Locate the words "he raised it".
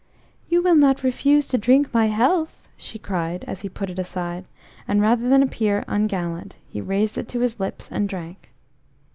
6.67-7.27